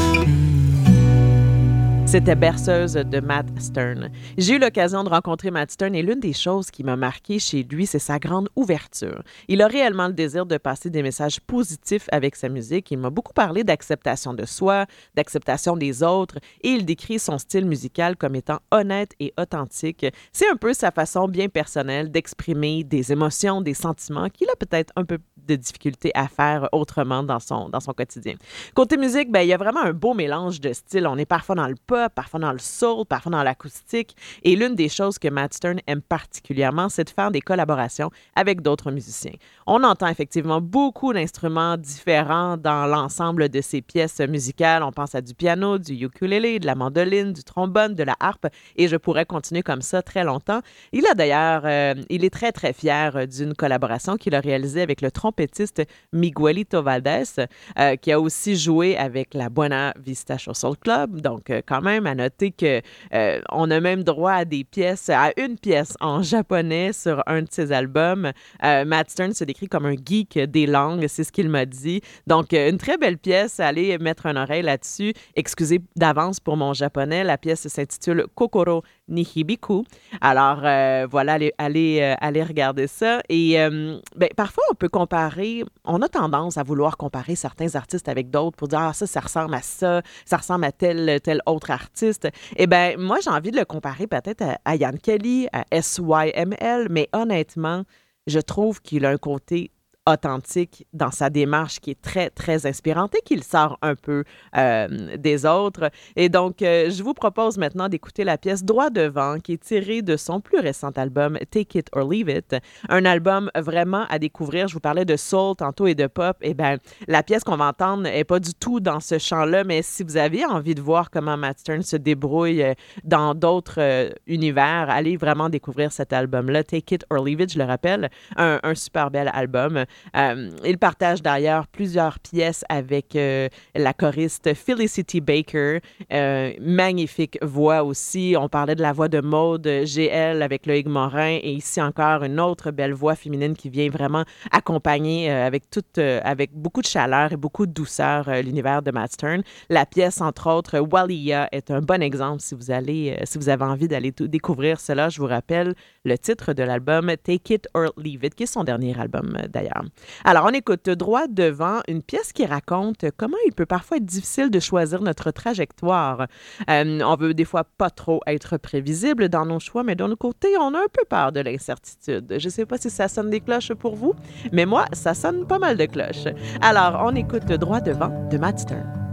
C'était 2.06 2.36
Berceuse 2.36 2.92
de 2.92 3.18
Matt 3.18 3.46
Stern. 3.58 4.10
J'ai 4.38 4.54
eu 4.54 4.58
l'occasion 4.60 5.02
de 5.02 5.08
rencontrer 5.08 5.50
Matt 5.50 5.72
Stern 5.72 5.92
et 5.96 6.02
l'une 6.02 6.20
des 6.20 6.32
choses 6.32 6.70
qui 6.70 6.84
m'a 6.84 6.94
marqué 6.94 7.40
chez 7.40 7.64
lui, 7.64 7.84
c'est 7.84 7.98
sa 7.98 8.20
grande 8.20 8.48
ouverture. 8.54 9.24
Il 9.48 9.60
a 9.60 9.66
réellement 9.66 10.06
le 10.06 10.12
désir 10.12 10.46
de 10.46 10.56
passer 10.56 10.88
des 10.88 11.02
messages 11.02 11.40
positifs 11.40 12.06
avec 12.12 12.36
sa 12.36 12.48
musique. 12.48 12.92
Il 12.92 12.98
m'a 12.98 13.10
beaucoup 13.10 13.32
parlé 13.32 13.64
d'acceptation 13.64 14.34
de 14.34 14.46
soi, 14.46 14.86
d'acceptation 15.16 15.76
des 15.76 16.04
autres 16.04 16.36
et 16.62 16.68
il 16.68 16.84
décrit 16.84 17.18
son 17.18 17.38
style 17.38 17.66
musical 17.66 18.16
comme 18.16 18.36
étant 18.36 18.60
honnête 18.70 19.10
et 19.18 19.34
authentique. 19.36 20.06
C'est 20.32 20.48
un 20.48 20.56
peu 20.56 20.74
sa 20.74 20.92
façon 20.92 21.26
bien 21.26 21.48
personnelle 21.48 22.12
d'exprimer 22.12 22.84
des 22.84 23.10
émotions, 23.10 23.60
des 23.60 23.74
sentiments 23.74 24.28
qu'il 24.28 24.48
a 24.48 24.54
peut-être 24.54 24.92
un 24.94 25.04
peu 25.04 25.18
de 25.46 25.56
difficulté 25.56 26.10
à 26.14 26.28
faire 26.28 26.68
autrement 26.72 27.22
dans 27.22 27.40
son, 27.40 27.68
dans 27.68 27.80
son 27.80 27.92
quotidien. 27.92 28.34
Côté 28.74 28.96
musique, 28.96 29.30
ben, 29.30 29.40
il 29.40 29.48
y 29.48 29.52
a 29.52 29.56
vraiment 29.56 29.82
un 29.82 29.92
beau 29.92 30.14
mélange 30.14 30.60
de 30.60 30.72
styles. 30.72 31.06
On 31.06 31.16
est 31.16 31.26
parfois 31.26 31.54
dans 31.54 31.68
le 31.68 31.76
pop, 31.86 32.05
parfois 32.08 32.40
dans 32.40 32.52
le 32.52 32.58
soul, 32.58 33.04
parfois 33.06 33.32
dans 33.32 33.42
l'acoustique. 33.42 34.16
Et 34.42 34.56
l'une 34.56 34.74
des 34.74 34.88
choses 34.88 35.18
que 35.18 35.28
Matt 35.28 35.54
Stern 35.54 35.80
aime 35.86 36.02
particulièrement, 36.02 36.88
c'est 36.88 37.04
de 37.04 37.10
faire 37.10 37.30
des 37.30 37.40
collaborations 37.40 38.10
avec 38.34 38.62
d'autres 38.62 38.90
musiciens. 38.90 39.32
On 39.66 39.82
entend 39.84 40.08
effectivement 40.08 40.60
beaucoup 40.60 41.12
d'instruments 41.12 41.76
différents 41.76 42.56
dans 42.56 42.86
l'ensemble 42.86 43.48
de 43.48 43.60
ses 43.60 43.82
pièces 43.82 44.20
musicales. 44.20 44.82
On 44.82 44.92
pense 44.92 45.14
à 45.14 45.20
du 45.20 45.34
piano, 45.34 45.78
du 45.78 45.94
ukulélé, 45.94 46.58
de 46.58 46.66
la 46.66 46.74
mandoline, 46.74 47.32
du 47.32 47.44
trombone, 47.44 47.94
de 47.94 48.02
la 48.02 48.16
harpe, 48.20 48.46
et 48.76 48.88
je 48.88 48.96
pourrais 48.96 49.26
continuer 49.26 49.62
comme 49.62 49.82
ça 49.82 50.02
très 50.02 50.24
longtemps. 50.24 50.60
Il 50.92 51.06
a 51.06 51.14
d'ailleurs, 51.14 51.62
euh, 51.64 51.94
il 52.10 52.24
est 52.24 52.30
très, 52.30 52.52
très 52.52 52.72
fier 52.72 53.26
d'une 53.26 53.54
collaboration 53.54 54.16
qu'il 54.16 54.34
a 54.34 54.40
réalisée 54.40 54.82
avec 54.82 55.00
le 55.00 55.10
trompettiste 55.10 55.82
Miguelito 56.12 56.82
Valdés, 56.82 57.46
euh, 57.78 57.96
qui 57.96 58.12
a 58.12 58.20
aussi 58.20 58.56
joué 58.56 58.96
avec 58.96 59.34
la 59.34 59.48
Buena 59.48 59.92
Vista 59.98 60.36
Soul 60.38 60.76
Club. 60.76 61.20
Donc, 61.20 61.50
euh, 61.50 61.60
quand 61.66 61.82
même, 61.86 62.06
à 62.06 62.14
noter 62.14 62.50
que 62.50 62.82
euh, 63.14 63.40
on 63.50 63.70
a 63.70 63.80
même 63.80 64.02
droit 64.02 64.32
à 64.32 64.44
des 64.44 64.64
pièces, 64.64 65.08
à 65.08 65.32
une 65.36 65.58
pièce 65.58 65.94
en 66.00 66.22
japonais 66.22 66.92
sur 66.92 67.22
un 67.26 67.42
de 67.42 67.48
ses 67.50 67.72
albums. 67.72 68.32
Matt 68.62 69.10
Stern 69.10 69.32
se 69.32 69.44
décrit 69.44 69.68
comme 69.68 69.86
un 69.86 69.94
geek 69.94 70.38
des 70.38 70.66
langues, 70.66 71.06
c'est 71.08 71.24
ce 71.24 71.32
qu'il 71.32 71.48
m'a 71.48 71.64
dit. 71.64 72.00
Donc, 72.26 72.52
une 72.52 72.78
très 72.78 72.98
belle 72.98 73.18
pièce. 73.18 73.60
Allez 73.60 73.96
mettre 73.98 74.26
un 74.26 74.36
oreille 74.36 74.62
là-dessus. 74.62 75.12
Excusez 75.36 75.80
d'avance 75.94 76.40
pour 76.40 76.56
mon 76.56 76.72
japonais. 76.72 77.22
La 77.24 77.38
pièce 77.38 77.68
s'intitule 77.68 78.26
Kokoro 78.34 78.82
Nihibiku. 79.08 79.84
Alors, 80.20 80.60
voilà, 81.08 81.34
allez, 81.34 81.52
allez, 81.58 82.14
allez, 82.20 82.42
regarder 82.42 82.86
ça. 82.86 83.20
Et 83.28 83.56
ben, 83.56 84.28
parfois, 84.36 84.64
on 84.70 84.74
peut 84.74 84.88
comparer, 84.88 85.64
on 85.84 86.02
a 86.02 86.08
tendance 86.08 86.58
à 86.58 86.62
vouloir 86.62 86.96
comparer 86.96 87.36
certains 87.36 87.74
artistes 87.74 88.08
avec 88.08 88.30
d'autres 88.30 88.56
pour 88.56 88.68
dire, 88.68 88.80
ah, 88.80 88.92
ça, 88.92 89.06
ça 89.06 89.20
ressemble 89.20 89.54
à 89.54 89.62
ça, 89.62 90.02
ça 90.24 90.36
ressemble 90.36 90.64
à 90.64 90.72
tel, 90.72 91.20
tel 91.20 91.40
autre 91.46 91.70
artiste. 91.70 92.28
Eh 92.56 92.66
bien, 92.66 92.96
moi, 92.98 93.18
j'ai 93.22 93.30
envie 93.30 93.50
de 93.50 93.58
le 93.58 93.64
comparer 93.64 94.06
peut-être 94.06 94.42
à, 94.42 94.58
à 94.64 94.92
Kelly, 94.92 95.48
à 95.52 95.64
SYML, 95.80 96.88
mais 96.90 97.08
honnêtement, 97.12 97.84
je 98.26 98.40
trouve 98.40 98.80
qu'il 98.82 99.04
a 99.04 99.10
un 99.10 99.18
côté 99.18 99.70
authentique 100.06 100.86
dans 100.92 101.10
sa 101.10 101.30
démarche 101.30 101.80
qui 101.80 101.90
est 101.90 102.00
très, 102.00 102.30
très 102.30 102.66
inspirante 102.66 103.14
et 103.16 103.22
qu'il 103.22 103.42
sort 103.42 103.76
un 103.82 103.94
peu 103.94 104.24
euh, 104.56 105.16
des 105.16 105.44
autres. 105.44 105.90
Et 106.14 106.28
donc, 106.28 106.62
euh, 106.62 106.90
je 106.90 107.02
vous 107.02 107.14
propose 107.14 107.58
maintenant 107.58 107.88
d'écouter 107.88 108.24
la 108.24 108.38
pièce 108.38 108.64
Droit 108.64 108.90
devant 108.90 109.38
qui 109.40 109.54
est 109.54 109.62
tirée 109.62 110.02
de 110.02 110.16
son 110.16 110.40
plus 110.40 110.58
récent 110.58 110.90
album 110.96 111.38
Take 111.50 111.78
It 111.78 111.88
or 111.92 112.08
Leave 112.08 112.28
It, 112.28 112.56
un 112.88 113.04
album 113.04 113.50
vraiment 113.56 114.06
à 114.08 114.18
découvrir. 114.18 114.68
Je 114.68 114.74
vous 114.74 114.80
parlais 114.80 115.04
de 115.04 115.16
soul 115.16 115.56
tantôt 115.56 115.86
et 115.86 115.94
de 115.94 116.06
pop. 116.06 116.36
Et 116.40 116.50
eh 116.50 116.54
bien, 116.54 116.78
la 117.08 117.22
pièce 117.22 117.42
qu'on 117.42 117.56
va 117.56 117.68
entendre 117.68 118.04
n'est 118.04 118.24
pas 118.24 118.38
du 118.38 118.54
tout 118.54 118.80
dans 118.80 119.00
ce 119.00 119.18
champ-là, 119.18 119.64
mais 119.64 119.82
si 119.82 120.04
vous 120.04 120.16
avez 120.16 120.44
envie 120.44 120.74
de 120.74 120.80
voir 120.80 121.10
comment 121.10 121.36
Matt 121.36 121.58
Stern 121.58 121.82
se 121.82 121.96
débrouille 121.96 122.62
euh, 122.62 122.74
dans 123.04 123.34
d'autres 123.34 124.10
univers, 124.26 124.86
allez 124.88 125.16
vraiment 125.16 125.48
découvrir 125.48 125.90
cet 125.92 126.12
album-là, 126.12 126.62
Take 126.62 126.94
It 126.94 127.04
or 127.10 127.24
Leave 127.24 127.40
It, 127.40 127.52
je 127.52 127.58
le 127.58 127.64
rappelle, 127.64 128.10
un, 128.36 128.60
un 128.62 128.74
super 128.74 129.10
bel 129.10 129.30
album. 129.32 129.84
Euh, 130.16 130.50
il 130.64 130.78
partage 130.78 131.22
d'ailleurs 131.22 131.66
plusieurs 131.66 132.18
pièces 132.18 132.64
avec 132.68 133.16
euh, 133.16 133.48
la 133.74 133.92
choriste 133.92 134.54
Felicity 134.54 135.20
Baker. 135.20 135.80
Euh, 136.12 136.52
magnifique 136.60 137.38
voix 137.42 137.82
aussi. 137.82 138.34
On 138.38 138.48
parlait 138.48 138.74
de 138.74 138.82
la 138.82 138.92
voix 138.92 139.08
de 139.08 139.20
Maude 139.20 139.66
GL 139.66 140.42
avec 140.42 140.66
Loïc 140.66 140.86
Morin 140.86 141.38
et 141.42 141.52
ici 141.52 141.80
encore 141.80 142.22
une 142.22 142.40
autre 142.40 142.70
belle 142.70 142.92
voix 142.92 143.14
féminine 143.14 143.54
qui 143.54 143.68
vient 143.68 143.88
vraiment 143.90 144.24
accompagner 144.50 145.30
avec, 145.30 145.70
toute, 145.70 145.98
avec 145.98 146.52
beaucoup 146.54 146.80
de 146.80 146.86
chaleur 146.86 147.32
et 147.32 147.36
beaucoup 147.36 147.66
de 147.66 147.72
douceur 147.72 148.30
l'univers 148.42 148.82
de 148.82 148.90
Matt 148.90 149.12
Stern. 149.12 149.42
La 149.68 149.86
pièce, 149.86 150.20
entre 150.20 150.50
autres, 150.50 150.78
Wallia 150.78 151.48
est 151.52 151.70
un 151.70 151.80
bon 151.80 152.02
exemple 152.02 152.40
si 152.40 152.54
vous, 152.54 152.70
allez, 152.70 153.18
si 153.24 153.38
vous 153.38 153.48
avez 153.48 153.64
envie 153.64 153.88
d'aller 153.88 154.12
découvrir 154.12 154.80
cela. 154.80 155.08
Je 155.08 155.20
vous 155.20 155.26
rappelle 155.26 155.74
le 156.04 156.16
titre 156.18 156.52
de 156.52 156.62
l'album 156.62 157.12
Take 157.22 157.54
It 157.54 157.68
or 157.74 157.92
Leave 157.96 158.24
It, 158.24 158.34
qui 158.34 158.44
est 158.44 158.46
son 158.46 158.64
dernier 158.64 158.98
album 158.98 159.36
d'ailleurs. 159.48 159.85
Alors, 160.24 160.46
on 160.46 160.50
écoute 160.50 160.88
droit 160.90 161.26
devant 161.28 161.80
une 161.88 162.02
pièce 162.02 162.32
qui 162.32 162.44
raconte 162.46 163.04
comment 163.16 163.36
il 163.46 163.52
peut 163.52 163.66
parfois 163.66 163.98
être 163.98 164.04
difficile 164.04 164.50
de 164.50 164.60
choisir 164.60 165.02
notre 165.02 165.30
trajectoire. 165.30 166.26
Euh, 166.70 167.00
on 167.04 167.16
veut 167.16 167.34
des 167.34 167.44
fois 167.44 167.64
pas 167.64 167.90
trop 167.90 168.20
être 168.26 168.56
prévisible 168.56 169.28
dans 169.28 169.46
nos 169.46 169.60
choix, 169.60 169.82
mais 169.82 169.94
d'un 169.94 170.06
autre 170.06 170.16
côté, 170.16 170.48
on 170.58 170.74
a 170.74 170.78
un 170.78 170.88
peu 170.92 171.04
peur 171.08 171.32
de 171.32 171.40
l'incertitude. 171.40 172.36
Je 172.38 172.44
ne 172.44 172.50
sais 172.50 172.66
pas 172.66 172.78
si 172.78 172.90
ça 172.90 173.08
sonne 173.08 173.30
des 173.30 173.40
cloches 173.40 173.74
pour 173.74 173.96
vous, 173.96 174.14
mais 174.52 174.66
moi, 174.66 174.86
ça 174.92 175.14
sonne 175.14 175.46
pas 175.46 175.58
mal 175.58 175.76
de 175.76 175.86
cloches. 175.86 176.32
Alors, 176.60 177.02
on 177.04 177.14
écoute 177.14 177.46
droit 177.46 177.80
devant 177.80 178.28
de 178.28 178.38
Matt 178.38 178.58
Stern. 178.60 179.05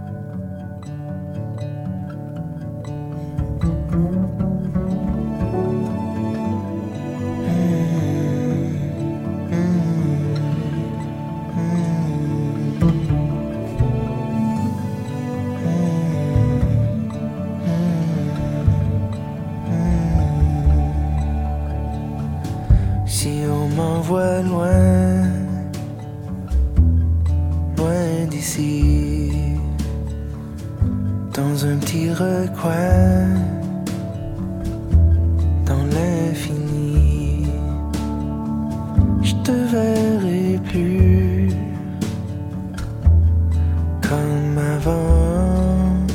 Comme 44.13 44.57
avant, 44.57 46.05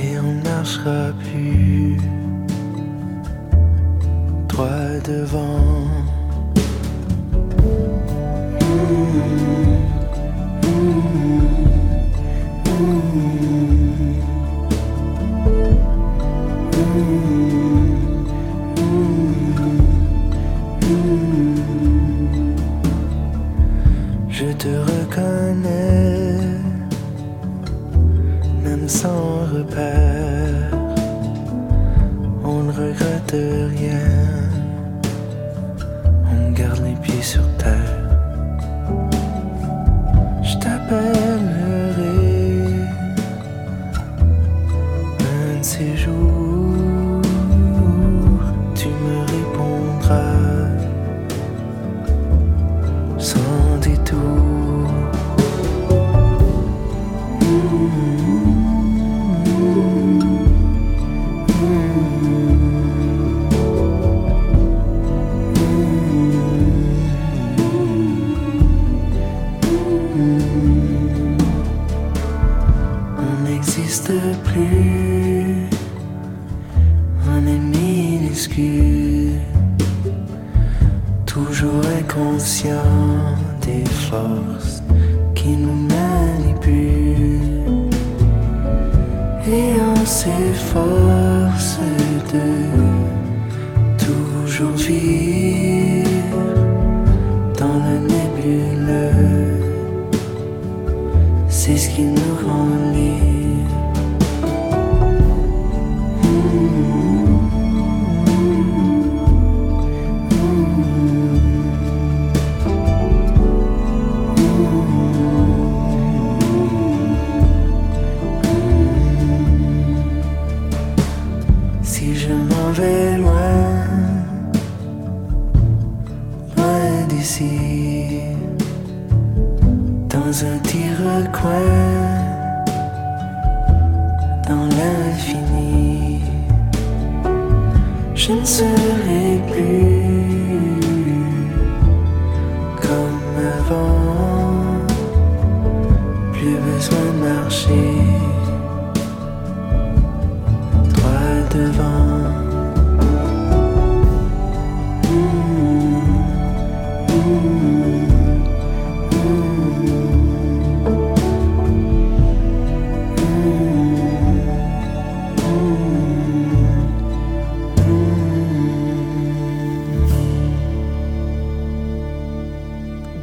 et 0.00 0.18
on 0.18 0.32
marchera 0.48 1.12
plus 1.24 1.98
droit 4.48 4.98
devant. 5.04 5.87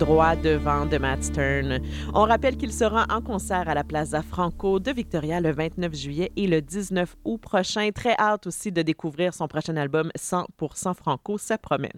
Devant 0.05 0.85
de 0.85 0.99
Matt 0.99 1.23
Stern. 1.23 1.79
On 2.13 2.25
rappelle 2.25 2.57
qu'il 2.57 2.71
sera 2.71 3.07
en 3.09 3.21
concert 3.21 3.67
à 3.67 3.73
la 3.73 3.83
Plaza 3.83 4.21
Franco 4.21 4.79
de 4.79 4.91
Victoria 4.91 5.41
le 5.41 5.51
29 5.51 5.95
juillet 5.95 6.31
et 6.35 6.45
le 6.45 6.61
19 6.61 7.15
août 7.25 7.39
prochain. 7.41 7.89
Très 7.89 8.13
hâte 8.19 8.45
aussi 8.45 8.71
de 8.71 8.83
découvrir 8.83 9.33
son 9.33 9.47
prochain 9.47 9.75
album 9.77 10.11
100% 10.15 10.93
Franco, 10.93 11.39
ça 11.39 11.57
promet. 11.57 11.91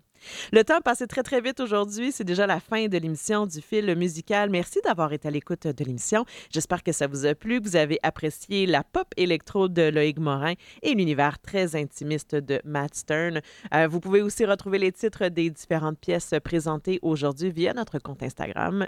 Le 0.52 0.64
temps 0.64 0.82
passé 0.82 1.08
très, 1.08 1.24
très 1.24 1.42
vite 1.42 1.60
aujourd'hui. 1.60 2.12
C'est 2.12 2.24
déjà 2.24 2.48
la 2.48 2.60
fin 2.60 2.88
de 2.88 2.98
l'émission 2.98 3.46
du 3.46 3.62
fil 3.62 3.96
musical. 3.96 4.50
Merci 4.50 4.80
d'avoir 4.84 5.14
été 5.14 5.28
à 5.28 5.32
l'écoute 5.32 5.68
de 5.68 5.84
l'émission. 5.84 6.26
J'espère 6.52 6.84
que 6.84 6.92
ça 6.92 7.08
vous 7.08 7.26
a 7.26 7.36
plu, 7.36 7.62
que 7.62 7.68
vous 7.68 7.76
avez 7.76 8.00
apprécié 8.04 8.66
la 8.66 8.84
pop 8.84 9.08
électro 9.18 9.68
de 9.68 9.90
Loïc 9.90 10.20
Morin 10.20 10.54
et 10.82 10.94
l'univers 10.94 11.40
très 11.40 11.76
intimiste 11.76 12.36
de 12.36 12.62
Matt 12.64 12.96
Stern. 12.96 13.42
Euh, 13.74 13.88
vous 13.88 14.00
pouvez 14.00 14.22
aussi 14.22 14.46
retrouver 14.46 14.80
les 14.80 14.92
titres 14.92 15.28
des 15.30 15.50
différentes 15.50 16.00
pièces 16.00 16.34
présentées 16.44 17.00
aujourd'hui 17.02 17.52
via 17.52 17.74
notre 17.74 18.00
compte 18.00 18.24
Instagram, 18.24 18.88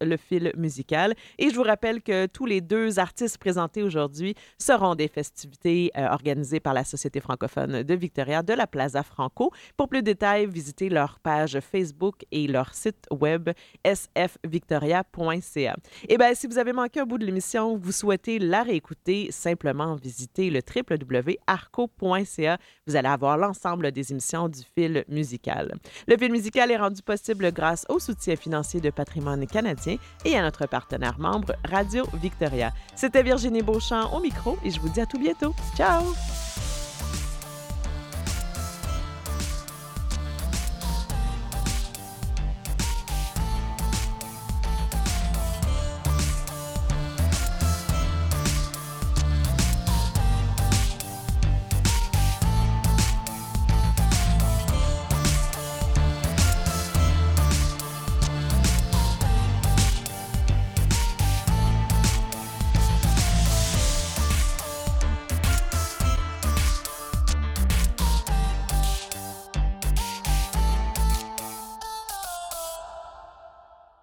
le 0.00 0.16
fil 0.16 0.52
musical. 0.56 1.14
Et 1.38 1.50
je 1.50 1.54
vous 1.54 1.62
rappelle 1.62 2.02
que 2.02 2.26
tous 2.26 2.46
les 2.46 2.60
deux 2.60 2.98
artistes 2.98 3.38
présentés 3.38 3.82
aujourd'hui 3.82 4.34
seront 4.58 4.94
des 4.94 5.08
festivités 5.08 5.90
euh, 5.96 6.08
organisées 6.08 6.60
par 6.60 6.74
la 6.74 6.84
Société 6.84 7.20
francophone 7.20 7.82
de 7.82 7.94
Victoria 7.94 8.42
de 8.42 8.52
la 8.52 8.66
Plaza 8.66 9.02
Franco. 9.02 9.52
Pour 9.76 9.88
plus 9.88 10.00
de 10.00 10.06
détails, 10.06 10.46
visiter 10.50 10.88
leur 10.88 11.18
page 11.18 11.58
Facebook 11.60 12.24
et 12.30 12.46
leur 12.46 12.74
site 12.74 13.06
web 13.10 13.50
sfvictoria.ca. 13.84 15.76
Et 16.08 16.18
bien, 16.18 16.34
si 16.34 16.46
vous 16.46 16.58
avez 16.58 16.72
manqué 16.72 17.00
un 17.00 17.06
bout 17.06 17.18
de 17.18 17.24
l'émission, 17.24 17.76
vous 17.76 17.92
souhaitez 17.92 18.38
la 18.38 18.62
réécouter, 18.62 19.30
simplement 19.30 19.94
visitez 19.94 20.50
le 20.50 20.60
www.arco.ca. 20.60 22.58
Vous 22.86 22.96
allez 22.96 23.08
avoir 23.08 23.38
l'ensemble 23.38 23.92
des 23.92 24.12
émissions 24.12 24.48
du 24.48 24.60
fil 24.74 25.04
musical. 25.08 25.74
Le 26.06 26.16
fil 26.16 26.30
musical 26.32 26.70
est 26.70 26.76
rendu 26.76 27.02
possible 27.02 27.52
grâce 27.52 27.86
au 27.88 27.98
soutien 27.98 28.36
financier 28.36 28.80
de 28.80 28.90
Patrimoine 28.90 29.46
canadien 29.46 29.96
et 30.24 30.36
à 30.36 30.42
notre 30.42 30.66
partenaire 30.66 31.18
membre 31.18 31.54
Radio 31.64 32.04
Victoria. 32.14 32.72
C'était 32.94 33.22
Virginie 33.22 33.62
Beauchamp 33.62 34.14
au 34.14 34.20
micro 34.20 34.58
et 34.64 34.70
je 34.70 34.80
vous 34.80 34.88
dis 34.88 35.00
à 35.00 35.06
tout 35.06 35.18
bientôt. 35.18 35.54
Ciao! 35.76 36.49